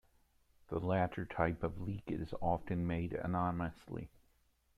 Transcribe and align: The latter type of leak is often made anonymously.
The 0.69 0.79
latter 0.79 1.25
type 1.27 1.61
of 1.61 1.79
leak 1.79 2.05
is 2.07 2.33
often 2.41 2.87
made 2.87 3.13
anonymously. 3.13 4.09